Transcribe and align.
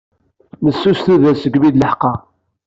Messus 0.63 0.99
tudert 1.05 1.37
segmi 1.43 1.69
d-leḥqeɣ. 1.73 2.17